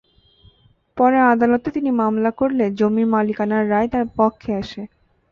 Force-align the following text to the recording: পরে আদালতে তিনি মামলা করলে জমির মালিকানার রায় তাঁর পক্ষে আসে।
পরে 0.97 1.19
আদালতে 1.31 1.67
তিনি 1.71 1.89
মামলা 2.01 2.31
করলে 2.31 2.65
জমির 2.79 3.07
মালিকানার 3.07 3.63
রায় 3.69 3.89
তাঁর 3.93 4.05
পক্ষে 4.17 4.51
আসে। 4.61 4.81